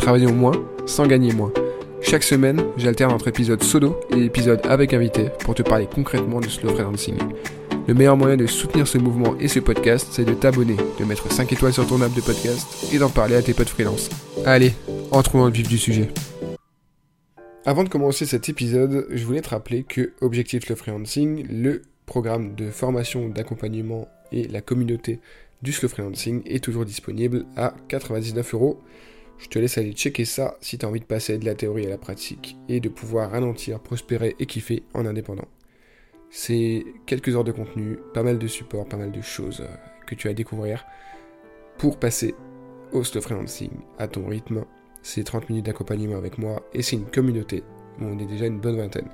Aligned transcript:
Travaillons 0.00 0.32
moins 0.32 0.66
sans 0.86 1.06
gagner 1.06 1.32
moins. 1.34 1.52
Chaque 2.00 2.22
semaine, 2.22 2.64
j'alterne 2.78 3.12
entre 3.12 3.28
épisodes 3.28 3.62
solo 3.62 4.00
et 4.16 4.24
épisodes 4.24 4.60
avec 4.64 4.94
invité 4.94 5.26
pour 5.40 5.54
te 5.54 5.62
parler 5.62 5.86
concrètement 5.92 6.40
du 6.40 6.48
slow 6.48 6.70
freelancing. 6.70 7.18
Le 7.86 7.92
meilleur 7.92 8.16
moyen 8.16 8.38
de 8.38 8.46
soutenir 8.46 8.88
ce 8.88 8.96
mouvement 8.96 9.36
et 9.38 9.46
ce 9.46 9.60
podcast, 9.60 10.08
c'est 10.10 10.24
de 10.24 10.32
t'abonner, 10.32 10.76
de 10.98 11.04
mettre 11.04 11.30
5 11.30 11.52
étoiles 11.52 11.74
sur 11.74 11.86
ton 11.86 12.00
app 12.00 12.14
de 12.14 12.22
podcast 12.22 12.66
et 12.94 12.98
d'en 12.98 13.10
parler 13.10 13.34
à 13.34 13.42
tes 13.42 13.52
potes 13.52 13.68
freelance. 13.68 14.08
Allez, 14.46 14.72
entrons 15.10 15.40
dans 15.40 15.46
le 15.46 15.52
vif 15.52 15.68
du 15.68 15.76
sujet. 15.76 16.08
Avant 17.66 17.84
de 17.84 17.90
commencer 17.90 18.24
cet 18.24 18.48
épisode, 18.48 19.06
je 19.10 19.24
voulais 19.26 19.42
te 19.42 19.50
rappeler 19.50 19.82
que 19.82 20.12
Objectif 20.22 20.64
Slow 20.64 20.76
Freelancing, 20.76 21.46
le 21.50 21.82
programme 22.06 22.54
de 22.54 22.70
formation, 22.70 23.28
d'accompagnement 23.28 24.08
et 24.32 24.48
la 24.48 24.62
communauté 24.62 25.20
du 25.60 25.72
slow 25.72 25.90
freelancing 25.90 26.42
est 26.46 26.64
toujours 26.64 26.86
disponible 26.86 27.44
à 27.56 27.74
99 27.88 28.54
euros. 28.54 28.80
Je 29.40 29.48
te 29.48 29.58
laisse 29.58 29.78
aller 29.78 29.92
checker 29.92 30.26
ça 30.26 30.56
si 30.60 30.76
tu 30.76 30.84
as 30.84 30.88
envie 30.88 31.00
de 31.00 31.06
passer 31.06 31.38
de 31.38 31.46
la 31.46 31.54
théorie 31.54 31.86
à 31.86 31.88
la 31.88 31.98
pratique 31.98 32.56
et 32.68 32.78
de 32.78 32.90
pouvoir 32.90 33.30
ralentir, 33.30 33.80
prospérer 33.80 34.36
et 34.38 34.46
kiffer 34.46 34.82
en 34.92 35.06
indépendant. 35.06 35.48
C'est 36.28 36.84
quelques 37.06 37.34
heures 37.34 37.44
de 37.44 37.50
contenu, 37.50 37.98
pas 38.12 38.22
mal 38.22 38.38
de 38.38 38.46
support, 38.46 38.86
pas 38.86 38.98
mal 38.98 39.10
de 39.10 39.20
choses 39.22 39.62
euh, 39.62 39.76
que 40.06 40.14
tu 40.14 40.28
vas 40.28 40.34
découvrir 40.34 40.84
pour 41.78 41.98
passer 41.98 42.34
au 42.92 43.02
slow 43.02 43.22
freelancing 43.22 43.70
à 43.98 44.06
ton 44.06 44.26
rythme. 44.26 44.64
C'est 45.02 45.24
30 45.24 45.48
minutes 45.48 45.66
d'accompagnement 45.66 46.18
avec 46.18 46.36
moi 46.36 46.62
et 46.74 46.82
c'est 46.82 46.96
une 46.96 47.10
communauté 47.10 47.64
où 47.98 48.04
on 48.04 48.18
est 48.18 48.26
déjà 48.26 48.46
une 48.46 48.60
bonne 48.60 48.76
vingtaine. 48.76 49.08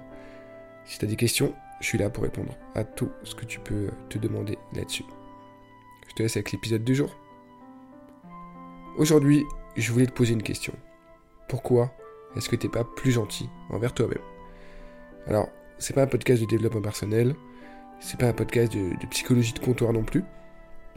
Si 0.85 0.99
tu 0.99 1.05
as 1.05 1.09
des 1.09 1.17
questions, 1.17 1.55
je 1.81 1.87
suis 1.87 1.99
là 1.99 2.11
pour 2.11 2.25
répondre 2.25 2.53
à 2.75 2.83
tout 2.83 3.11
ce 3.23 3.35
que 3.37 3.45
tu 3.45 3.61
peux 3.61 3.91
te 4.09 4.19
demander 4.19 4.59
là-dessus. 4.75 5.05
Je 6.09 6.15
te 6.15 6.23
laisse 6.23 6.37
avec 6.37 6.51
l'épisode 6.51 6.85
du 6.85 6.97
jour. 6.97 7.17
Aujourd'hui, 8.99 9.45
je 9.77 9.93
voulais 9.93 10.07
te 10.07 10.13
poser 10.13 10.33
une 10.33 10.43
question. 10.43 10.73
Pourquoi 11.49 11.93
est-ce 12.37 12.49
que 12.49 12.57
t'es 12.57 12.69
pas 12.69 12.85
plus 12.85 13.13
gentil 13.13 13.49
envers 13.71 13.95
toi-même? 13.95 14.23
Alors, 15.27 15.49
c'est 15.79 15.95
pas 15.95 16.03
un 16.03 16.07
podcast 16.07 16.41
de 16.43 16.47
développement 16.47 16.81
personnel, 16.81 17.35
c'est 18.01 18.19
pas 18.19 18.29
un 18.29 18.33
podcast 18.33 18.73
de, 18.73 18.95
psychologie 19.11 19.53
de 19.53 19.59
comptoir 19.59 19.93
non 19.93 20.03
plus, 20.03 20.25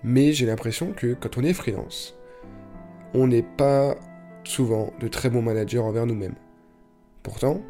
mais 0.04 0.34
j'ai 0.34 0.46
l'impression 0.46 0.94
que 0.94 1.14
quand 1.14 1.38
on 1.38 1.44
est 1.44 1.54
freelance, 1.54 2.16
on 3.14 3.28
n'est 3.28 3.44
pas 3.44 3.96
souvent 4.44 4.94
de 5.00 5.08
très 5.08 5.30
bons 5.30 5.42
managers 5.42 5.80
envers 5.80 6.06
nous-mêmes. 6.06 6.36
Pourtant, 7.24 7.62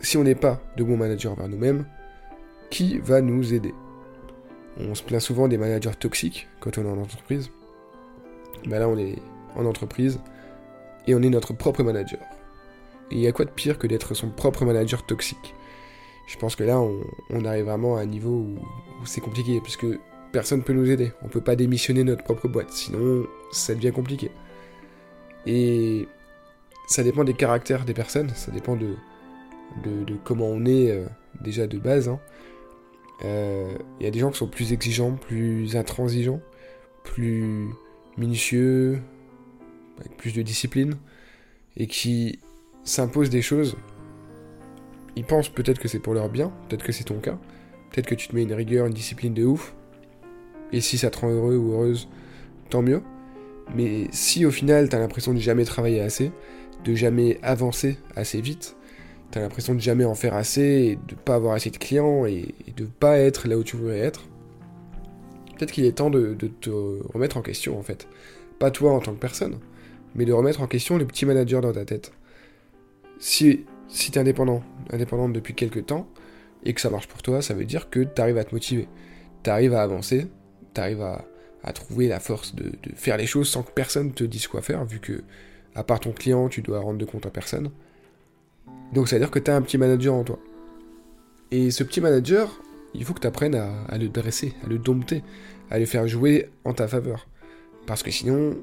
si 0.00 0.16
on 0.16 0.24
n'est 0.24 0.34
pas 0.34 0.60
de 0.76 0.84
bons 0.84 0.96
managers 0.96 1.28
envers 1.28 1.48
nous-mêmes, 1.48 1.86
qui 2.70 2.98
va 2.98 3.20
nous 3.20 3.52
aider? 3.52 3.74
On 4.78 4.94
se 4.94 5.02
plaint 5.02 5.20
souvent 5.20 5.48
des 5.48 5.58
managers 5.58 5.94
toxiques 5.98 6.48
quand 6.60 6.78
on 6.78 6.84
est 6.84 6.88
en 6.88 7.02
entreprise. 7.02 7.50
Ben 8.66 8.78
là, 8.78 8.88
on 8.88 8.96
est 8.96 9.16
en 9.56 9.66
entreprise 9.66 10.20
et 11.06 11.14
on 11.14 11.22
est 11.22 11.30
notre 11.30 11.52
propre 11.52 11.82
manager. 11.82 12.20
Et 13.10 13.16
il 13.16 13.20
y 13.20 13.26
a 13.26 13.32
quoi 13.32 13.44
de 13.44 13.50
pire 13.50 13.78
que 13.78 13.86
d'être 13.86 14.14
son 14.14 14.30
propre 14.30 14.64
manager 14.64 15.04
toxique? 15.04 15.54
Je 16.26 16.36
pense 16.38 16.56
que 16.56 16.64
là, 16.64 16.80
on, 16.80 17.44
arrive 17.44 17.66
vraiment 17.66 17.96
à 17.96 18.00
un 18.00 18.06
niveau 18.06 18.30
où, 18.30 18.56
c'est 19.04 19.20
compliqué, 19.20 19.60
puisque 19.60 19.86
personne 20.30 20.60
ne 20.60 20.64
peut 20.64 20.72
nous 20.72 20.90
aider. 20.90 21.12
On 21.22 21.26
ne 21.26 21.30
peut 21.30 21.40
pas 21.40 21.56
démissionner 21.56 22.04
notre 22.04 22.24
propre 22.24 22.48
boîte, 22.48 22.70
sinon 22.70 23.26
ça 23.50 23.74
devient 23.74 23.92
compliqué. 23.92 24.30
Et 25.46 26.08
ça 26.86 27.02
dépend 27.02 27.24
des 27.24 27.34
caractères 27.34 27.84
des 27.84 27.94
personnes, 27.94 28.30
ça 28.30 28.52
dépend 28.52 28.76
de, 28.76 28.94
comment 30.24 30.46
on 30.46 30.64
est 30.64 30.90
euh, 30.90 31.06
déjà 31.40 31.66
de 31.66 31.78
base. 31.78 32.08
Hein. 32.08 32.20
Euh, 33.24 33.74
il 34.00 34.04
y 34.04 34.06
a 34.06 34.10
des 34.10 34.20
gens 34.20 34.30
qui 34.30 34.38
sont 34.38 34.48
plus 34.48 34.72
exigeants, 34.72 35.12
plus 35.16 35.76
intransigeants, 35.76 36.40
plus 37.02 37.68
minutieux, 38.16 39.00
avec 40.04 40.16
plus 40.16 40.34
de 40.34 40.42
discipline, 40.42 40.96
et 41.76 41.86
qui 41.86 42.38
s'imposent 42.84 43.30
des 43.30 43.42
choses 43.42 43.76
ils 45.16 45.24
pensent 45.24 45.48
peut-être 45.48 45.78
que 45.78 45.88
c'est 45.88 45.98
pour 45.98 46.14
leur 46.14 46.28
bien, 46.28 46.52
peut-être 46.68 46.84
que 46.84 46.92
c'est 46.92 47.04
ton 47.04 47.18
cas, 47.18 47.38
peut-être 47.90 48.06
que 48.06 48.14
tu 48.14 48.28
te 48.28 48.34
mets 48.34 48.42
une 48.42 48.54
rigueur, 48.54 48.86
une 48.86 48.94
discipline 48.94 49.34
de 49.34 49.44
ouf, 49.44 49.74
et 50.72 50.80
si 50.80 50.96
ça 50.96 51.10
te 51.10 51.18
rend 51.18 51.30
heureux 51.30 51.56
ou 51.56 51.72
heureuse, 51.72 52.08
tant 52.70 52.82
mieux. 52.82 53.02
Mais 53.74 54.08
si 54.10 54.44
au 54.46 54.50
final 54.50 54.88
t'as 54.88 54.98
l'impression 54.98 55.34
de 55.34 55.38
jamais 55.38 55.64
travailler 55.64 56.00
assez, 56.00 56.32
de 56.84 56.94
jamais 56.94 57.38
avancer 57.42 57.98
assez 58.16 58.40
vite, 58.40 58.76
t'as 59.30 59.40
l'impression 59.40 59.74
de 59.74 59.80
jamais 59.80 60.04
en 60.04 60.14
faire 60.14 60.34
assez, 60.34 60.62
et 60.62 60.98
de 61.08 61.14
pas 61.14 61.34
avoir 61.34 61.54
assez 61.54 61.70
de 61.70 61.78
clients, 61.78 62.26
et, 62.26 62.54
de 62.76 62.84
pas 62.84 63.18
être 63.18 63.48
là 63.48 63.58
où 63.58 63.62
tu 63.62 63.76
voudrais 63.76 63.98
être, 63.98 64.22
peut-être 65.56 65.72
qu'il 65.72 65.84
est 65.84 65.92
temps 65.92 66.10
de, 66.10 66.34
te 66.34 66.70
remettre 67.12 67.36
en 67.36 67.42
question 67.42 67.78
en 67.78 67.82
fait. 67.82 68.08
Pas 68.58 68.70
toi 68.70 68.92
en 68.92 69.00
tant 69.00 69.12
que 69.12 69.18
personne, 69.18 69.58
mais 70.14 70.24
de 70.24 70.32
remettre 70.32 70.60
en 70.60 70.66
question 70.66 70.98
le 70.98 71.06
petit 71.06 71.26
manager 71.26 71.60
dans 71.60 71.72
ta 71.72 71.84
tête. 71.84 72.12
Si 73.18 73.64
si 73.92 74.10
tu 74.10 74.18
es 74.18 74.20
indépendant, 74.22 74.62
depuis 75.28 75.54
quelques 75.54 75.86
temps, 75.86 76.08
et 76.64 76.72
que 76.72 76.80
ça 76.80 76.90
marche 76.90 77.08
pour 77.08 77.22
toi, 77.22 77.42
ça 77.42 77.54
veut 77.54 77.64
dire 77.64 77.90
que 77.90 78.00
tu 78.00 78.20
arrives 78.20 78.38
à 78.38 78.44
te 78.44 78.54
motiver. 78.54 78.88
Tu 79.42 79.50
arrives 79.50 79.74
à 79.74 79.82
avancer, 79.82 80.28
tu 80.74 80.80
arrives 80.80 81.02
à, 81.02 81.24
trouver 81.72 82.08
la 82.08 82.18
force 82.18 82.54
de, 82.54 82.72
faire 82.94 83.16
les 83.16 83.26
choses 83.26 83.48
sans 83.48 83.62
que 83.62 83.70
personne 83.70 84.12
te 84.12 84.24
dise 84.24 84.46
quoi 84.46 84.62
faire, 84.62 84.84
vu 84.84 84.98
que, 84.98 85.22
à 85.74 85.84
part 85.84 86.00
ton 86.00 86.12
client, 86.12 86.48
tu 86.48 86.62
dois 86.62 86.80
rendre 86.80 86.98
de 86.98 87.04
compte 87.04 87.26
à 87.26 87.30
personne. 87.30 87.70
Donc 88.92 89.08
ça 89.08 89.16
veut 89.16 89.20
dire 89.20 89.30
que 89.30 89.38
tu 89.38 89.50
as 89.50 89.56
un 89.56 89.62
petit 89.62 89.78
manager 89.78 90.14
en 90.14 90.24
toi. 90.24 90.38
Et 91.50 91.70
ce 91.70 91.84
petit 91.84 92.00
manager, 92.00 92.60
il 92.94 93.04
faut 93.04 93.14
que 93.14 93.20
tu 93.20 93.26
apprennes 93.26 93.54
à, 93.54 93.98
le 93.98 94.08
dresser, 94.08 94.54
à 94.64 94.68
le 94.68 94.78
dompter, 94.78 95.22
à 95.70 95.78
le 95.78 95.86
faire 95.86 96.08
jouer 96.08 96.50
en 96.64 96.72
ta 96.72 96.88
faveur. 96.88 97.28
Parce 97.86 98.02
que 98.02 98.10
sinon, 98.10 98.56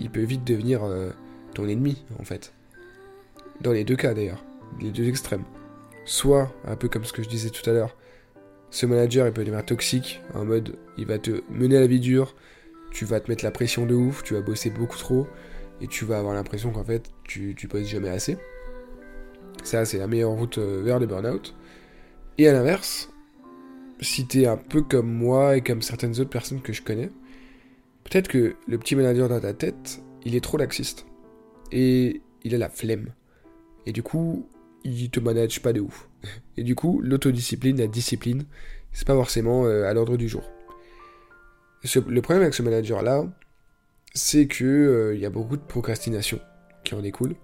il 0.00 0.10
peut 0.10 0.22
vite 0.22 0.44
devenir 0.44 0.84
euh, 0.84 1.10
ton 1.54 1.68
ennemi, 1.68 2.04
en 2.18 2.24
fait. 2.24 2.52
Dans 3.60 3.72
les 3.72 3.84
deux 3.84 3.96
cas 3.96 4.14
d'ailleurs 4.14 4.42
les 4.80 4.90
deux 4.90 5.08
extrêmes. 5.08 5.44
Soit, 6.04 6.52
un 6.66 6.76
peu 6.76 6.88
comme 6.88 7.04
ce 7.04 7.12
que 7.12 7.22
je 7.22 7.28
disais 7.28 7.50
tout 7.50 7.68
à 7.68 7.72
l'heure, 7.72 7.96
ce 8.70 8.86
manager 8.86 9.26
il 9.26 9.32
peut 9.32 9.44
devenir 9.44 9.64
toxique, 9.64 10.20
en 10.34 10.44
mode 10.44 10.76
il 10.98 11.06
va 11.06 11.18
te 11.18 11.42
mener 11.50 11.76
à 11.76 11.80
la 11.80 11.86
vie 11.86 12.00
dure, 12.00 12.34
tu 12.90 13.04
vas 13.04 13.20
te 13.20 13.30
mettre 13.30 13.44
la 13.44 13.50
pression 13.50 13.86
de 13.86 13.94
ouf, 13.94 14.22
tu 14.22 14.34
vas 14.34 14.40
bosser 14.40 14.70
beaucoup 14.70 14.98
trop, 14.98 15.26
et 15.80 15.86
tu 15.86 16.04
vas 16.04 16.18
avoir 16.18 16.34
l'impression 16.34 16.70
qu'en 16.70 16.84
fait 16.84 17.10
tu, 17.24 17.54
tu 17.56 17.66
bosses 17.66 17.88
jamais 17.88 18.08
assez. 18.08 18.36
Ça, 19.62 19.84
c'est 19.84 19.98
la 19.98 20.06
meilleure 20.06 20.30
route 20.30 20.58
euh, 20.58 20.82
vers 20.84 21.00
le 21.00 21.06
burn-out. 21.06 21.54
Et 22.38 22.46
à 22.46 22.52
l'inverse, 22.52 23.10
si 24.00 24.26
t'es 24.26 24.46
un 24.46 24.56
peu 24.56 24.82
comme 24.82 25.10
moi 25.10 25.56
et 25.56 25.62
comme 25.62 25.82
certaines 25.82 26.20
autres 26.20 26.30
personnes 26.30 26.60
que 26.60 26.72
je 26.72 26.82
connais, 26.82 27.10
peut-être 28.08 28.28
que 28.28 28.56
le 28.66 28.78
petit 28.78 28.96
manager 28.96 29.28
dans 29.28 29.40
ta 29.40 29.52
tête, 29.52 30.02
il 30.24 30.34
est 30.34 30.40
trop 30.40 30.56
laxiste. 30.56 31.06
Et 31.72 32.22
il 32.44 32.54
a 32.54 32.58
la 32.58 32.68
flemme. 32.68 33.08
Et 33.86 33.92
du 33.92 34.02
coup, 34.02 34.48
il 34.84 35.10
te 35.10 35.20
manage 35.20 35.60
pas 35.60 35.72
de 35.72 35.80
ouf. 35.80 36.08
Et 36.56 36.62
du 36.62 36.74
coup, 36.74 37.00
l'autodiscipline, 37.02 37.78
la 37.78 37.86
discipline, 37.86 38.44
c'est 38.92 39.06
pas 39.06 39.14
forcément 39.14 39.66
euh, 39.66 39.84
à 39.84 39.94
l'ordre 39.94 40.16
du 40.16 40.28
jour. 40.28 40.50
le 41.84 42.20
problème 42.20 42.42
avec 42.42 42.54
ce 42.54 42.62
manager-là, 42.62 43.26
c'est 44.14 44.46
que 44.46 44.64
euh, 44.64 45.16
y 45.16 45.26
a 45.26 45.30
beaucoup 45.30 45.56
de 45.56 45.62
procrastination 45.62 46.40
qui 46.84 46.94
en 46.94 47.02
découle. 47.02 47.34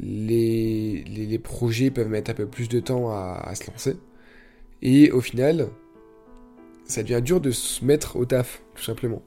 Les, 0.00 1.40
projets 1.42 1.90
peuvent 1.90 2.08
mettre 2.08 2.30
un 2.30 2.34
peu 2.34 2.46
plus 2.46 2.68
de 2.68 2.78
temps 2.80 3.10
à, 3.10 3.52
se 3.54 3.68
lancer. 3.70 3.96
Et 4.82 5.10
au 5.10 5.20
final, 5.20 5.68
ça 6.84 7.02
devient 7.02 7.20
dur 7.22 7.40
de 7.40 7.50
se 7.50 7.84
mettre 7.84 8.16
au 8.16 8.24
taf, 8.24 8.62
tout 8.74 8.82
simplement. 8.82 9.22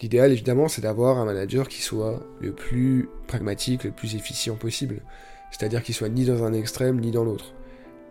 L'idéal, 0.00 0.32
évidemment, 0.32 0.68
c'est 0.68 0.80
d'avoir 0.80 1.18
un 1.18 1.26
manager 1.26 1.68
qui 1.68 1.82
soit 1.82 2.20
le 2.40 2.52
plus 2.52 3.08
pragmatique, 3.26 3.84
le 3.84 3.90
plus 3.90 4.14
efficient 4.14 4.56
possible. 4.56 5.02
C'est-à-dire 5.50 5.82
qu'il 5.82 5.94
soit 5.94 6.08
ni 6.08 6.24
dans 6.24 6.42
un 6.44 6.52
extrême 6.54 7.00
ni 7.00 7.10
dans 7.10 7.24
l'autre. 7.24 7.52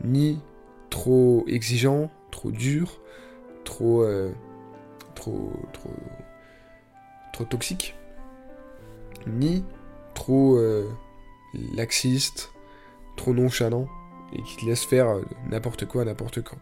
Ni 0.03 0.39
trop 0.91 1.45
exigeant, 1.47 2.12
trop 2.31 2.51
dur, 2.51 3.01
trop, 3.63 4.03
euh, 4.03 4.31
trop, 5.15 5.51
trop, 7.33 7.45
toxique, 7.45 7.95
ni 9.25 9.63
trop 10.13 10.57
euh, 10.57 10.88
laxiste, 11.74 12.51
trop 13.15 13.33
nonchalant, 13.33 13.88
et 14.33 14.44
qui 14.44 14.57
te 14.57 14.65
laisse 14.65 14.83
faire 14.83 15.07
euh, 15.07 15.21
n'importe 15.50 15.86
quoi, 15.86 16.03
n'importe 16.06 16.41
quand. 16.41 16.57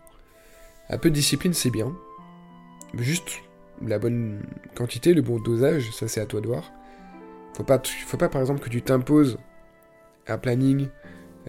Un 0.89 0.97
peu 0.97 1.09
de 1.09 1.15
discipline, 1.15 1.53
c'est 1.53 1.71
bien. 1.71 1.93
Juste 2.93 3.41
la 3.85 3.99
bonne 3.99 4.41
quantité, 4.75 5.13
le 5.13 5.21
bon 5.21 5.39
dosage, 5.39 5.91
ça 5.91 6.07
c'est 6.07 6.21
à 6.21 6.25
toi 6.25 6.41
de 6.41 6.47
voir. 6.47 6.71
Faut 7.53 7.63
pas, 7.63 7.81
faut 7.83 8.17
pas 8.17 8.29
par 8.29 8.41
exemple 8.41 8.61
que 8.61 8.69
tu 8.69 8.81
t'imposes 8.81 9.37
un 10.27 10.37
planning, 10.37 10.87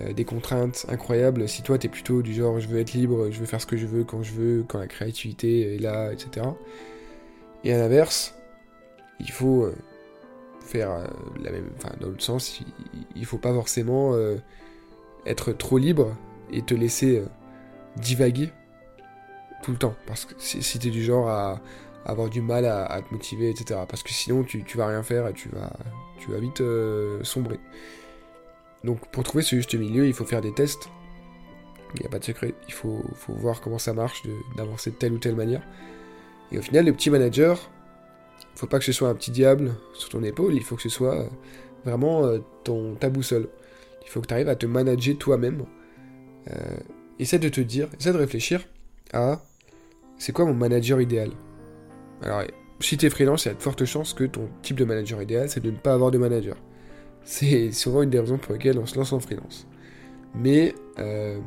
euh, 0.00 0.12
des 0.12 0.24
contraintes 0.24 0.86
incroyables. 0.88 1.48
Si 1.48 1.62
toi, 1.62 1.78
t'es 1.78 1.88
plutôt 1.88 2.22
du 2.22 2.32
genre, 2.32 2.60
je 2.60 2.68
veux 2.68 2.78
être 2.78 2.92
libre, 2.92 3.30
je 3.30 3.40
veux 3.40 3.46
faire 3.46 3.60
ce 3.60 3.66
que 3.66 3.76
je 3.76 3.86
veux 3.86 4.04
quand 4.04 4.22
je 4.22 4.32
veux, 4.32 4.64
quand 4.66 4.78
la 4.78 4.86
créativité 4.86 5.74
est 5.74 5.78
là, 5.78 6.12
etc. 6.12 6.46
Et 7.64 7.72
à 7.72 7.78
l'inverse, 7.78 8.34
il 9.20 9.30
faut 9.30 9.64
euh, 9.64 9.74
faire 10.60 10.90
euh, 10.90 11.04
la 11.42 11.50
même, 11.50 11.68
enfin, 11.76 11.90
dans 12.00 12.08
l'autre 12.08 12.22
sens, 12.22 12.60
il, 13.16 13.26
faut 13.26 13.38
pas 13.38 13.52
forcément 13.52 14.14
être 15.26 15.52
trop 15.52 15.78
libre 15.78 16.16
et 16.52 16.62
te 16.62 16.74
laisser 16.74 17.22
divaguer 17.96 18.50
tout 19.62 19.72
le 19.72 19.78
temps. 19.78 19.94
Parce 20.06 20.24
que 20.24 20.34
si, 20.38 20.62
si 20.62 20.78
t'es 20.78 20.90
du 20.90 21.02
genre 21.02 21.28
à, 21.28 21.60
avoir 22.08 22.28
du 22.28 22.42
mal 22.42 22.64
à, 22.64 23.00
te 23.02 23.12
motiver, 23.12 23.50
etc. 23.50 23.80
Parce 23.88 24.02
que 24.02 24.10
sinon, 24.10 24.42
tu, 24.42 24.64
tu, 24.64 24.76
vas 24.76 24.86
rien 24.86 25.02
faire 25.02 25.28
et 25.28 25.32
tu 25.32 25.48
vas, 25.50 25.72
tu 26.18 26.30
vas 26.30 26.38
vite 26.38 26.62
sombrer. 27.22 27.60
Donc 28.84 29.06
pour 29.10 29.22
trouver 29.22 29.42
ce 29.42 29.56
juste 29.56 29.74
milieu, 29.74 30.06
il 30.06 30.14
faut 30.14 30.24
faire 30.24 30.40
des 30.40 30.52
tests. 30.52 30.88
Il 31.94 32.00
n'y 32.00 32.06
a 32.06 32.10
pas 32.10 32.18
de 32.18 32.24
secret. 32.24 32.54
Il 32.66 32.74
faut, 32.74 33.02
voir 33.28 33.60
comment 33.60 33.78
ça 33.78 33.92
marche 33.92 34.22
d'avancer 34.56 34.90
de, 34.90 34.96
telle 34.96 35.12
ou 35.12 35.18
telle 35.18 35.36
manière. 35.36 35.62
Et 36.52 36.58
au 36.58 36.62
final, 36.62 36.84
le 36.84 36.92
petit 36.92 37.10
manager, 37.10 37.70
il 38.40 38.58
faut 38.58 38.66
pas 38.66 38.78
que 38.78 38.84
ce 38.84 38.92
soit 38.92 39.08
un 39.08 39.14
petit 39.14 39.30
diable 39.30 39.74
sur 39.94 40.08
ton 40.08 40.22
épaule, 40.22 40.54
il 40.54 40.62
faut 40.62 40.76
que 40.76 40.82
ce 40.82 40.88
soit 40.88 41.18
euh, 41.18 41.28
vraiment 41.84 42.24
euh, 42.24 42.38
ton, 42.64 42.94
ta 42.94 43.08
boussole. 43.08 43.48
Il 44.02 44.08
faut 44.08 44.20
que 44.20 44.26
tu 44.26 44.34
arrives 44.34 44.48
à 44.48 44.56
te 44.56 44.66
manager 44.66 45.16
toi-même. 45.18 45.64
Euh, 46.50 46.76
essaie 47.18 47.38
de 47.38 47.48
te 47.48 47.60
dire, 47.60 47.88
essaie 47.98 48.12
de 48.12 48.18
réfléchir 48.18 48.66
à 49.12 49.42
c'est 50.18 50.32
quoi 50.32 50.46
mon 50.46 50.54
manager 50.54 51.00
idéal? 51.00 51.30
Alors, 52.22 52.42
si 52.80 52.96
tu 52.96 53.06
es 53.06 53.10
freelance, 53.10 53.44
il 53.44 53.48
y 53.48 53.50
a 53.50 53.54
de 53.54 53.62
fortes 53.62 53.84
chances 53.84 54.14
que 54.14 54.24
ton 54.24 54.48
type 54.62 54.76
de 54.76 54.84
manager 54.84 55.20
idéal, 55.22 55.48
c'est 55.48 55.62
de 55.62 55.70
ne 55.70 55.76
pas 55.76 55.92
avoir 55.92 56.10
de 56.10 56.18
manager. 56.18 56.56
C'est 57.24 57.72
souvent 57.72 58.02
une 58.02 58.10
des 58.10 58.20
raisons 58.20 58.38
pour 58.38 58.54
lesquelles 58.54 58.78
on 58.78 58.86
se 58.86 58.96
lance 58.96 59.12
en 59.12 59.20
freelance. 59.20 59.66
Mais 60.34 60.74
euh, 60.98 61.38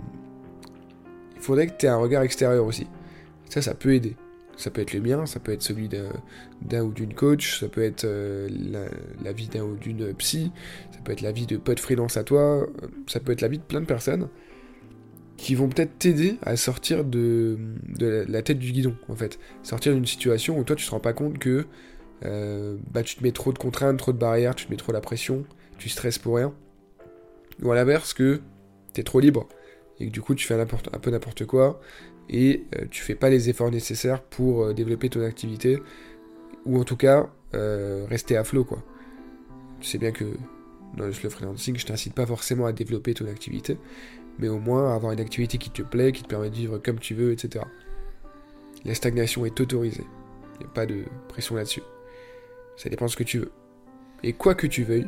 il 1.35 1.41
faudrait 1.41 1.68
que 1.68 1.77
tu 1.77 1.85
aies 1.85 1.89
un 1.89 1.97
regard 1.97 2.23
extérieur 2.23 2.65
aussi. 2.65 2.88
Ça, 3.50 3.62
ça 3.62 3.73
peut 3.73 3.94
aider. 3.94 4.15
Ça 4.57 4.69
peut 4.69 4.81
être 4.81 4.94
le 4.94 5.01
mien, 5.01 5.25
ça 5.25 5.39
peut 5.39 5.53
être 5.53 5.63
celui 5.63 5.89
d'un 5.89 6.83
ou 6.83 6.91
d'une 6.91 7.15
coach, 7.15 7.62
ça 7.62 7.68
peut 7.68 7.81
être 7.81 8.03
euh, 8.06 8.47
la, 9.23 9.31
vie 9.31 9.47
d'un 9.47 9.63
ou 9.63 9.75
d'une 9.75 10.13
psy, 10.13 10.51
ça 10.91 11.00
peut 11.03 11.13
être 11.13 11.21
la 11.21 11.31
vie 11.31 11.47
de 11.47 11.57
pote 11.57 11.79
freelance 11.79 12.15
à 12.15 12.23
toi, 12.23 12.68
ça 13.07 13.19
peut 13.19 13.31
être 13.31 13.41
la 13.41 13.47
vie 13.47 13.57
de 13.57 13.63
plein 13.63 13.81
de 13.81 13.85
personnes 13.85 14.27
qui 15.42 15.56
vont 15.56 15.70
peut-être 15.70 15.98
t'aider 15.98 16.38
à 16.44 16.56
sortir 16.56 17.04
de, 17.04 17.58
la 18.00 18.42
tête 18.44 18.60
du 18.60 18.72
guidon, 18.72 18.96
en 19.10 19.16
fait. 19.16 19.40
Sortir 19.64 19.94
d'une 19.94 20.06
situation 20.06 20.60
où 20.60 20.64
toi, 20.64 20.76
tu 20.76 20.86
te 20.86 20.92
rends 20.92 21.00
pas 21.00 21.14
compte 21.14 21.40
que 21.40 21.66
euh, 22.26 22.78
bah, 22.92 23.02
tu 23.02 23.16
te 23.16 23.24
mets 23.24 23.32
trop 23.32 23.52
de 23.52 23.58
contraintes, 23.58 23.98
trop 23.98 24.14
de 24.14 24.20
barrières, 24.20 24.54
tu 24.54 24.68
te 24.68 24.72
mets 24.72 24.78
trop 24.78 24.92
la 24.92 25.02
pression, 25.02 25.44
tu 25.80 25.90
stresses 25.90 26.20
pour 26.20 26.36
rien. 26.36 26.54
Ou 27.64 27.72
à 27.72 27.76
l'inverse, 27.76 28.14
que 28.14 28.40
t'es 28.94 29.02
trop 29.02 29.20
libre 29.20 29.48
et 30.00 30.08
que 30.08 30.12
du 30.12 30.22
coup 30.22 30.36
tu 30.36 30.46
fais 30.46 30.54
un 30.54 30.66
peu 31.00 31.12
n'importe 31.12 31.46
quoi 31.46 31.82
et 32.30 32.66
euh, 32.76 32.86
tu 32.90 33.02
fais 33.02 33.16
pas 33.16 33.30
les 33.30 33.50
efforts 33.50 33.72
nécessaires 33.72 34.22
pour 34.22 34.64
euh, 34.64 34.74
développer 34.74 35.10
ton 35.10 35.24
activité 35.24 35.80
ou 36.66 36.80
en 36.80 36.84
tout 36.84 36.98
cas 36.98 37.30
euh, 37.56 38.06
rester 38.10 38.38
à 38.38 38.44
flot 38.44 38.64
quoi. 38.64 38.84
Tu 39.80 39.88
sais 39.88 39.98
bien 39.98 40.12
que 40.12 40.26
dans 40.96 41.06
le 41.06 41.14
slow 41.14 41.30
freelancing, 41.30 41.78
je 41.78 41.86
t'incite 41.86 42.14
pas 42.14 42.26
forcément 42.26 42.66
à 42.66 42.74
développer 42.74 43.14
ton 43.14 43.28
activité, 43.28 43.78
mais 44.39 44.48
au 44.48 44.60
moins 44.60 44.95
avoir 44.95 45.12
une 45.12 45.19
activité 45.19 45.57
qui 45.57 45.69
te 45.69 45.81
plaît, 45.81 46.12
qui 46.12 46.24
te 46.24 46.28
permet 46.28 46.50
de 46.50 46.56
vivre 46.56 46.78
comme 46.78 47.00
tu 47.00 47.13
veux, 47.13 47.31
etc. 47.31 47.66
La 48.86 48.95
stagnation 48.95 49.45
est 49.45 49.60
autorisée. 49.60 50.06
Il 50.56 50.60
n'y 50.60 50.66
a 50.66 50.74
pas 50.74 50.86
de 50.86 51.04
pression 51.28 51.56
là-dessus. 51.56 51.83
Ça 52.78 52.89
dépend 52.89 53.06
de 53.06 53.12
ce 53.12 53.18
que 53.18 53.24
tu 53.24 53.39
veux. 53.39 53.51
Et 54.24 54.33
quoi 54.33 54.56
que 54.56 54.68
tu 54.68 54.83
veuilles, 54.83 55.07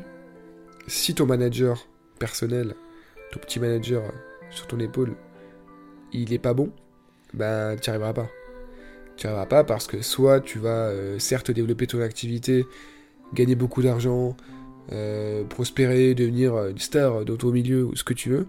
si 0.88 1.16
ton 1.16 1.25
manager 1.25 1.88
personnel, 2.20 2.75
ton 3.31 3.40
petit 3.40 3.60
manager 3.60 4.04
sur 4.50 4.68
ton 4.68 4.80
épaule, 4.80 5.16
il 6.12 6.34
est 6.34 6.40
pas 6.40 6.54
bon, 6.54 6.72
ben 7.34 7.75
tu 7.78 7.90
n'y 7.90 7.96
arriveras 7.96 8.14
pas. 8.14 8.30
Tu 9.18 9.25
n'y 9.25 9.30
arriveras 9.30 9.48
pas 9.48 9.64
parce 9.64 9.88
que 9.88 10.02
soit 10.02 10.40
tu 10.40 10.60
vas 10.60 10.88
euh, 10.88 11.20
certes 11.20 11.52
développer 11.52 11.88
ton 11.88 12.02
activité, 12.02 12.66
gagner 13.34 13.56
beaucoup 13.56 13.81
d'argent, 13.81 14.36
euh, 14.92 15.44
prospérer, 15.46 16.14
devenir 16.14 16.56
une 16.68 16.78
star 16.78 17.25
dans 17.25 17.38
ton 17.38 17.52
milieu 17.52 17.86
ou 17.86 17.96
ce 17.96 18.04
que 18.04 18.14
tu 18.14 18.30
veux, 18.30 18.48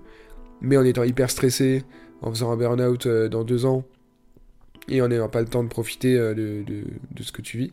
mais 0.60 0.76
en 0.76 0.84
étant 0.84 1.04
hyper 1.04 1.30
stressé, 1.30 1.84
en 2.22 2.30
faisant 2.30 2.50
un 2.52 2.56
burn-out 2.56 3.06
euh, 3.06 3.28
dans 3.28 3.44
deux 3.44 3.66
ans, 3.66 3.84
et 4.88 5.00
en 5.00 5.08
n'ayant 5.08 5.28
pas 5.28 5.40
le 5.40 5.48
temps 5.48 5.64
de 5.64 5.68
profiter 5.68 6.14
de, 6.14 6.62
de 6.66 7.22
ce 7.22 7.32
que 7.32 7.40
tu 7.40 7.56
vis, 7.56 7.72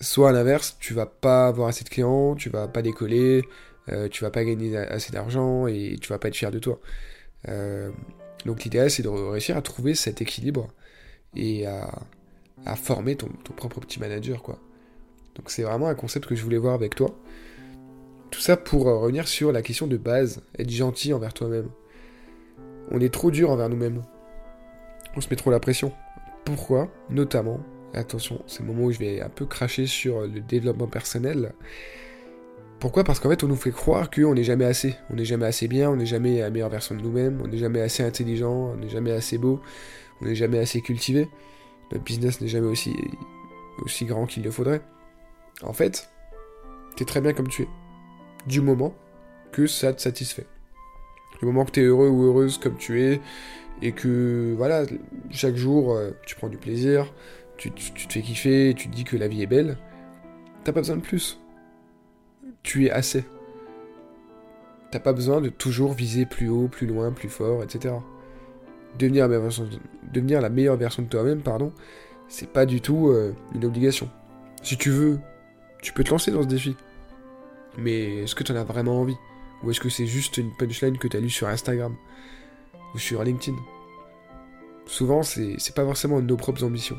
Soit 0.00 0.28
à 0.28 0.32
l'inverse, 0.32 0.76
tu 0.78 0.92
vas 0.92 1.06
pas 1.06 1.46
avoir 1.46 1.68
assez 1.68 1.82
de 1.82 1.88
clients, 1.88 2.34
tu 2.34 2.50
vas 2.50 2.68
pas 2.68 2.82
décoller, 2.82 3.42
euh, 3.88 4.08
tu 4.08 4.24
vas 4.24 4.30
pas 4.30 4.44
gagner 4.44 4.76
assez 4.76 5.10
d'argent 5.10 5.66
et 5.66 5.96
tu 5.98 6.08
vas 6.08 6.18
pas 6.18 6.28
être 6.28 6.36
fier 6.36 6.50
de 6.50 6.58
toi. 6.58 6.80
Euh, 7.48 7.90
donc 8.44 8.64
l'idéal 8.64 8.90
c'est 8.90 9.02
de 9.02 9.08
réussir 9.08 9.56
à 9.56 9.62
trouver 9.62 9.94
cet 9.94 10.20
équilibre 10.20 10.68
et 11.34 11.66
à, 11.66 12.06
former 12.76 13.16
ton, 13.16 13.28
propre 13.56 13.80
petit 13.80 13.98
manager 13.98 14.42
quoi. 14.42 14.58
Donc 15.34 15.50
c'est 15.50 15.62
vraiment 15.62 15.88
un 15.88 15.94
concept 15.94 16.26
que 16.26 16.34
je 16.34 16.42
voulais 16.42 16.58
voir 16.58 16.74
avec 16.74 16.94
toi. 16.94 17.16
Tout 18.30 18.40
ça 18.40 18.56
pour 18.56 18.88
euh, 18.88 18.98
revenir 18.98 19.28
sur 19.28 19.52
la 19.52 19.62
question 19.62 19.86
de 19.86 19.96
base, 19.96 20.42
être 20.58 20.70
gentil 20.70 21.12
envers 21.12 21.32
toi-même. 21.32 21.68
On 22.90 23.00
est 23.00 23.12
trop 23.12 23.30
dur 23.30 23.50
envers 23.50 23.68
nous-mêmes. 23.68 24.02
On 25.16 25.20
se 25.20 25.28
met 25.30 25.36
trop 25.36 25.50
la 25.50 25.60
pression. 25.60 25.92
Pourquoi? 26.44 26.88
Notamment 27.10 27.60
attention, 27.94 28.42
c'est 28.46 28.60
le 28.60 28.66
moment 28.66 28.84
où 28.84 28.92
je 28.92 28.98
vais 28.98 29.20
un 29.20 29.28
peu 29.28 29.46
cracher 29.46 29.86
sur 29.86 30.20
le 30.22 30.40
développement 30.40 30.86
personnel. 30.86 31.54
Pourquoi? 32.78 33.04
Parce 33.04 33.20
qu'en 33.20 33.30
fait, 33.30 33.42
on 33.42 33.48
nous 33.48 33.56
fait 33.56 33.70
croire 33.70 34.10
qu'on 34.10 34.34
n'est 34.34 34.44
jamais 34.44 34.66
assez. 34.66 34.96
On 35.10 35.14
n'est 35.14 35.24
jamais 35.24 35.46
assez 35.46 35.66
bien, 35.66 35.90
on 35.90 35.96
n'est 35.96 36.06
jamais 36.06 36.40
la 36.40 36.50
meilleure 36.50 36.68
version 36.68 36.94
de 36.94 37.00
nous-mêmes, 37.00 37.40
on 37.42 37.48
n'est 37.48 37.56
jamais 37.56 37.80
assez 37.80 38.02
intelligent, 38.02 38.72
on 38.74 38.76
n'est 38.76 38.90
jamais 38.90 39.12
assez 39.12 39.38
beau, 39.38 39.60
on 40.20 40.26
n'est 40.26 40.34
jamais 40.34 40.58
assez 40.58 40.82
cultivé. 40.82 41.28
Notre 41.90 42.04
business 42.04 42.40
n'est 42.40 42.48
jamais 42.48 42.66
aussi, 42.66 42.94
aussi 43.82 44.04
grand 44.04 44.26
qu'il 44.26 44.42
le 44.42 44.50
faudrait. 44.50 44.82
En 45.62 45.72
fait, 45.72 46.10
t'es 46.96 47.06
très 47.06 47.22
bien 47.22 47.32
comme 47.32 47.48
tu 47.48 47.62
es. 47.62 47.68
Du 48.46 48.60
moment 48.60 48.94
que 49.52 49.66
ça 49.66 49.92
te 49.92 50.00
satisfait. 50.00 50.46
Du 51.40 51.46
moment 51.46 51.64
que 51.64 51.72
t'es 51.72 51.82
heureux 51.82 52.08
ou 52.08 52.24
heureuse 52.24 52.58
comme 52.58 52.76
tu 52.76 53.02
es, 53.02 53.20
et 53.82 53.92
que, 53.92 54.54
voilà, 54.56 54.84
chaque 55.30 55.56
jour, 55.56 55.92
euh, 55.92 56.12
tu 56.24 56.34
prends 56.36 56.48
du 56.48 56.56
plaisir, 56.56 57.12
tu, 57.56 57.70
te 57.70 58.12
fais 58.12 58.22
kiffer, 58.22 58.74
tu 58.76 58.88
te 58.88 58.94
dis 58.94 59.04
que 59.04 59.16
la 59.16 59.28
vie 59.28 59.42
est 59.42 59.46
belle, 59.46 59.76
t'as 60.64 60.72
pas 60.72 60.80
besoin 60.80 60.96
de 60.96 61.02
plus. 61.02 61.38
Tu 62.62 62.86
es 62.86 62.90
assez. 62.90 63.24
T'as 64.90 65.00
pas 65.00 65.12
besoin 65.12 65.40
de 65.40 65.48
toujours 65.48 65.92
viser 65.92 66.26
plus 66.26 66.48
haut, 66.48 66.68
plus 66.68 66.86
loin, 66.86 67.12
plus 67.12 67.28
fort, 67.28 67.62
etc. 67.62 67.94
Devenir 68.98 69.24
la 69.24 69.28
meilleure 69.28 69.42
version 69.42 69.64
de, 69.64 69.78
devenir 70.12 70.40
la 70.40 70.48
meilleure 70.48 70.76
version 70.76 71.02
de 71.02 71.08
toi-même, 71.08 71.42
pardon, 71.42 71.72
c'est 72.28 72.48
pas 72.48 72.66
du 72.66 72.80
tout 72.80 73.08
euh, 73.08 73.34
une 73.54 73.64
obligation. 73.64 74.08
Si 74.62 74.76
tu 74.76 74.90
veux, 74.90 75.18
tu 75.82 75.92
peux 75.92 76.02
te 76.02 76.10
lancer 76.10 76.30
dans 76.30 76.42
ce 76.42 76.48
défi. 76.48 76.76
Mais 77.78 78.22
est-ce 78.22 78.34
que 78.34 78.42
tu 78.42 78.52
en 78.52 78.56
as 78.56 78.64
vraiment 78.64 79.00
envie? 79.00 79.16
Ou 79.62 79.70
est-ce 79.70 79.80
que 79.80 79.88
c'est 79.88 80.06
juste 80.06 80.36
une 80.36 80.54
punchline 80.56 80.98
que 80.98 81.08
tu 81.08 81.16
as 81.16 81.20
lue 81.20 81.30
sur 81.30 81.48
Instagram? 81.48 81.94
Ou 82.94 82.98
sur 82.98 83.22
LinkedIn? 83.22 83.56
Souvent, 84.86 85.22
c'est 85.22 85.74
pas 85.74 85.84
forcément 85.84 86.20
nos 86.20 86.36
propres 86.36 86.64
ambitions 86.64 86.98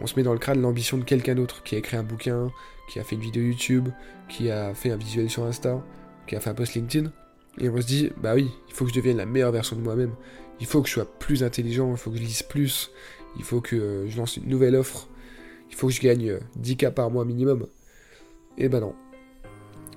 on, 0.00 0.06
se 0.06 0.16
met 0.16 0.22
dans 0.22 0.32
le 0.32 0.38
crâne 0.38 0.60
l'ambition 0.60 0.98
de 0.98 1.04
quelqu'un 1.04 1.34
d'autre 1.34 1.62
qui 1.62 1.74
a 1.74 1.78
écrit 1.78 1.96
un 1.96 2.02
bouquin, 2.02 2.50
qui 2.88 2.98
a 2.98 3.04
fait 3.04 3.16
une 3.16 3.22
vidéo 3.22 3.42
YouTube, 3.42 3.88
qui 4.28 4.50
a 4.50 4.74
fait 4.74 4.90
un 4.90 4.96
visuel 4.96 5.30
sur 5.30 5.44
Insta, 5.44 5.82
qui 6.26 6.36
a 6.36 6.40
fait 6.40 6.50
un 6.50 6.54
post 6.54 6.74
LinkedIn. 6.74 7.12
Et 7.58 7.68
on 7.68 7.80
se 7.80 7.86
dit, 7.86 8.10
bah 8.18 8.34
oui, 8.34 8.50
il 8.68 8.74
faut 8.74 8.84
que 8.84 8.90
je 8.90 8.96
devienne 8.96 9.16
la 9.16 9.26
meilleure 9.26 9.52
version 9.52 9.76
de 9.76 9.80
moi-même. 9.80 10.14
Il 10.60 10.66
faut 10.66 10.82
que 10.82 10.88
je 10.88 10.94
sois 10.94 11.18
plus 11.18 11.42
intelligent, 11.42 11.90
il 11.90 11.96
faut 11.96 12.10
que 12.10 12.16
je 12.16 12.22
lise 12.22 12.42
plus, 12.42 12.90
il 13.38 13.44
faut 13.44 13.60
que 13.60 13.76
euh, 13.76 14.08
je 14.08 14.16
lance 14.16 14.36
une 14.36 14.48
nouvelle 14.48 14.76
offre, 14.76 15.08
il 15.70 15.76
faut 15.76 15.88
que 15.88 15.92
je 15.92 16.00
gagne 16.00 16.38
10K 16.60 16.86
euh, 16.86 16.90
par 16.90 17.10
mois 17.10 17.24
minimum. 17.24 17.66
Et 18.58 18.68
ben 18.68 18.80
non. 18.80 18.94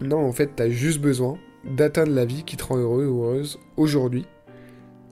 Non, 0.01 0.25
en 0.25 0.31
fait, 0.31 0.51
t'as 0.55 0.69
juste 0.69 0.99
besoin 0.99 1.37
d'atteindre 1.65 2.13
la 2.13 2.25
vie 2.25 2.43
qui 2.43 2.55
te 2.55 2.63
rend 2.63 2.77
heureux 2.77 3.05
ou 3.05 3.23
heureuse 3.23 3.59
aujourd'hui, 3.75 4.25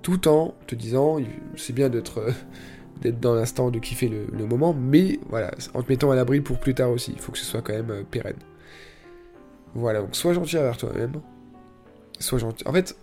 tout 0.01 0.27
en 0.27 0.53
te 0.65 0.75
disant, 0.75 1.17
c'est 1.55 1.73
bien 1.73 1.89
d'être 1.89 2.19
euh, 2.19 3.11
dans 3.21 3.35
l'instant, 3.35 3.69
de 3.69 3.79
kiffer 3.79 4.07
le, 4.09 4.45
moment, 4.45 4.73
mais 4.73 5.19
voilà, 5.29 5.51
en 5.73 5.83
te 5.83 5.89
mettant 5.89 6.11
à 6.11 6.15
l'abri 6.15 6.39
pour 6.39 6.59
plus 6.59 6.73
tard 6.73 6.91
aussi. 6.91 7.11
Il 7.13 7.19
faut 7.19 7.31
que 7.31 7.37
ce 7.37 7.45
soit 7.45 7.61
quand 7.61 7.73
même 7.73 7.91
euh, 7.91 8.03
pérenne. 8.09 8.37
Voilà, 9.75 10.01
donc 10.01 10.15
sois 10.15 10.33
gentil 10.33 10.57
envers 10.57 10.77
toi-même. 10.77 11.21
Sois 12.19 12.39
gentil. 12.39 12.65
En 12.65 12.71
fait, 12.71 12.95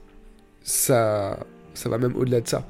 ça, 0.62 1.38
ça 1.74 1.88
va 1.88 1.98
même 1.98 2.16
au-delà 2.16 2.40
de 2.40 2.48
ça. 2.48 2.66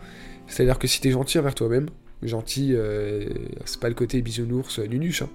C'est-à-dire 0.47 0.79
que 0.79 0.89
si 0.89 1.01
t'es 1.01 1.13
gentil 1.13 1.39
envers 1.39 1.55
toi-même, 1.55 1.87
gentil, 2.23 2.75
euh, 2.75 3.29
c'est 3.65 3.81
pas 3.81 3.89
le 3.89 3.95
côté 3.95 4.21
bisounours 4.23 4.81
nunuche, 4.81 5.23
hein. 5.23 5.31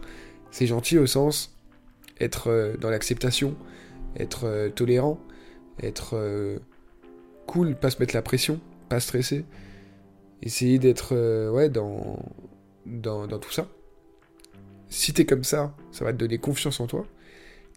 c'est 0.51 0.67
gentil 0.67 0.97
au 0.97 1.07
sens 1.07 1.58
être 2.19 2.75
dans 2.79 2.89
l'acceptation, 2.89 3.55
être 4.17 4.69
tolérant, 4.75 5.19
être 5.81 6.17
cool, 7.49 7.75
pas 7.75 7.89
se 7.89 7.99
mettre 7.99 8.15
la 8.15 8.21
pression, 8.21 8.59
pas 8.89 8.99
stresser, 8.99 9.43
essayer 10.43 10.79
d'être 10.79 11.13
euh, 11.13 11.49
ouais, 11.49 11.69
dans, 11.69 12.19
dans, 12.85 13.27
tout 13.39 13.51
ça. 13.51 13.67
Si 14.89 15.13
t'es 15.13 15.25
comme 15.25 15.43
ça, 15.43 15.75
ça 15.91 16.05
va 16.05 16.13
te 16.13 16.17
donner 16.17 16.37
confiance 16.37 16.79
en 16.79 16.87
toi. 16.87 17.05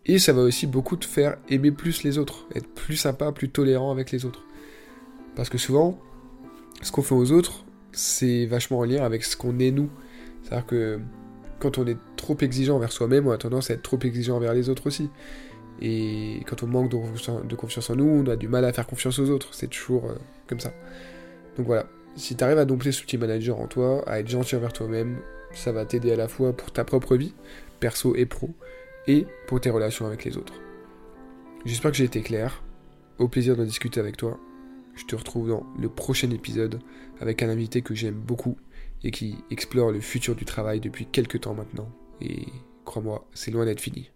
Et 0.04 0.18
ça 0.18 0.32
va 0.32 0.42
aussi 0.42 0.66
beaucoup 0.66 0.96
te 0.96 1.06
faire 1.06 1.38
aimer 1.49 1.70
plus 1.70 2.02
les 2.02 2.18
autres, 2.18 2.46
être 2.54 2.68
plus 2.68 2.96
sympa, 2.96 3.30
plus 3.32 3.50
tolérant 3.50 3.92
avec 3.92 4.11
les 4.11 4.25
autres. 4.25 4.44
Parce 5.37 5.49
que 5.49 5.58
souvent, 5.58 5.99
ce 6.82 6.90
qu'on 6.90 7.02
fait 7.02 7.14
aux 7.14 7.30
autres, 7.30 7.64
c'est 7.92 8.46
vachement 8.46 8.80
en 8.80 8.84
lien 8.84 9.04
avec 9.04 9.22
ce 9.25 9.37
qu'on 9.37 9.58
est 9.58 9.70
nous. 9.70 9.88
C'est-à-dire 10.42 10.66
que 10.66 11.00
quand 11.62 11.78
on 11.78 11.87
est 11.87 11.97
trop 12.16 12.37
exigeant 12.40 12.76
envers 12.76 12.90
soi-même, 12.90 13.28
on 13.28 13.31
a 13.31 13.38
tendance 13.38 13.71
à 13.71 13.75
être 13.75 13.83
trop 13.83 13.99
exigeant 14.02 14.37
envers 14.37 14.52
les 14.52 14.69
autres 14.69 14.88
aussi. 14.88 15.09
Et 15.81 16.40
quand 16.47 16.64
on 16.64 16.66
manque 16.66 16.90
de 16.90 17.54
confiance 17.54 17.88
en 17.88 17.97
nous, 17.97 18.04
on 18.04 18.26
a 18.28 18.35
du 18.35 18.49
mal 18.49 18.64
à 18.64 18.73
faire 18.73 18.87
confiance 18.87 19.21
aux 19.21 19.31
autres. 19.31 19.54
C'est 19.54 19.69
toujours 19.69 20.07
euh, 20.07 20.14
comme 20.49 20.59
ça. 20.59 20.73
Donc 21.57 21.66
voilà, 21.66 21.87
si 22.16 22.35
tu 22.35 22.42
arrives 22.42 22.59
à 22.59 22.64
dompter 22.64 22.90
ce 22.90 23.02
petit 23.02 23.16
manager 23.16 23.61
en 23.61 23.69
toi, 23.69 24.02
à 24.09 24.19
être 24.19 24.28
gentil 24.28 24.57
envers 24.57 24.73
toi-même, 24.73 25.19
ça 25.54 25.71
va 25.71 25.85
t'aider 25.85 26.11
à 26.11 26.16
la 26.16 26.26
fois 26.26 26.52
pour 26.52 26.73
ta 26.73 26.85
propre 26.85 27.16
vie, 27.16 27.33
perso 27.78 28.16
et 28.16 28.26
pro, 28.26 28.50
et 29.07 29.26
pour 29.47 29.61
tes 29.61 29.71
relations 29.71 30.07
avec 30.07 30.25
les 30.25 30.37
autres. 30.37 30.54
J'espère 31.64 31.92
que 31.92 31.97
j'ai 31.97 32.04
été 32.04 32.23
clair. 32.23 32.62
Au 33.19 33.28
plaisir 33.28 33.57
de 33.57 33.64
discuter 33.64 34.00
avec 34.00 34.16
toi. 34.16 34.37
Je 34.97 35.04
te 35.04 35.14
retrouve 35.14 35.49
dans 35.49 35.66
le 35.78 35.88
prochain 35.88 36.31
épisode 36.31 36.81
avec 37.21 37.42
un 37.42 37.49
invité 37.49 37.83
que 37.83 37.95
j'aime 37.95 38.14
beaucoup 38.14 38.57
et 39.04 39.11
qui 39.11 39.37
explore 39.50 39.90
le 39.90 40.00
futur 40.00 40.35
du 40.35 40.44
travail 40.44 40.80
depuis 40.80 41.06
quelques 41.06 41.40
temps 41.40 41.54
maintenant. 41.54 41.90
Et 42.21 42.47
crois-moi, 42.85 43.28
c'est 43.35 43.50
loin 43.50 43.64
d'être 43.64 43.80
fini. 43.80 44.11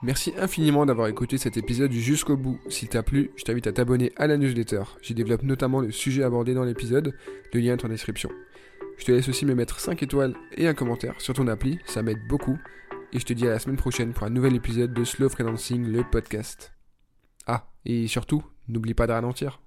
Merci 0.00 0.32
infiniment 0.38 0.86
d'avoir 0.86 1.08
écouté 1.08 1.38
cet 1.38 1.56
épisode 1.56 1.90
jusqu'au 1.90 2.36
bout. 2.36 2.60
S'il 2.68 2.88
t'a 2.88 3.02
plu, 3.02 3.32
je 3.34 3.42
t'invite 3.42 3.66
à 3.66 3.72
t'abonner 3.72 4.12
à 4.16 4.28
la 4.28 4.36
newsletter. 4.36 4.84
J'y 5.02 5.12
développe 5.12 5.42
notamment 5.42 5.80
le 5.80 5.90
sujet 5.90 6.22
abordé 6.22 6.54
dans 6.54 6.62
l'épisode, 6.62 7.14
le 7.52 7.60
lien 7.60 7.72
est 7.72 7.84
en 7.84 7.88
description. 7.88 8.30
Je 8.96 9.04
te 9.04 9.10
laisse 9.10 9.28
aussi 9.28 9.44
me 9.44 9.56
mettre 9.56 9.80
5 9.80 10.00
étoiles 10.00 10.36
et 10.56 10.68
un 10.68 10.74
commentaire 10.74 11.20
sur 11.20 11.34
ton 11.34 11.48
appli, 11.48 11.80
ça 11.84 12.02
m'aide 12.02 12.24
beaucoup. 12.28 12.56
Et 13.12 13.18
je 13.18 13.24
te 13.24 13.32
dis 13.32 13.46
à 13.46 13.50
la 13.50 13.58
semaine 13.58 13.76
prochaine 13.76 14.12
pour 14.12 14.24
un 14.26 14.30
nouvel 14.30 14.54
épisode 14.54 14.92
de 14.92 15.02
Slow 15.02 15.30
Freelancing, 15.30 15.86
le 15.86 16.04
podcast. 16.04 16.74
Ah, 17.46 17.70
et 17.86 18.06
surtout, 18.06 18.44
n'oublie 18.68 18.92
pas 18.92 19.06
de 19.06 19.12
ralentir. 19.12 19.62